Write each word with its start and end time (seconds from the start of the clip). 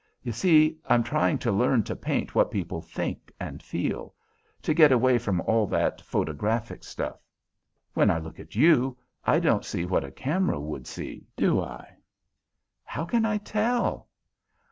You 0.23 0.31
see 0.31 0.79
I'm 0.87 1.03
trying 1.03 1.37
to 1.37 1.51
learn 1.51 1.83
to 1.83 1.95
paint 1.95 2.33
what 2.33 2.49
people 2.49 2.81
think 2.81 3.31
and 3.39 3.61
feel; 3.61 4.15
to 4.63 4.73
get 4.73 4.91
away 4.91 5.19
from 5.19 5.41
all 5.41 5.67
that 5.67 6.01
photographic 6.01 6.83
stuff. 6.83 7.19
When 7.93 8.09
I 8.09 8.17
look 8.17 8.39
at 8.39 8.55
you, 8.55 8.97
I 9.23 9.39
don't 9.39 9.63
see 9.63 9.85
what 9.85 10.03
a 10.03 10.09
camera 10.09 10.59
would 10.59 10.87
see, 10.87 11.27
do 11.35 11.61
I?" 11.61 11.97
"How 12.83 13.05
can 13.05 13.25
I 13.25 13.37
tell?" 13.37 14.07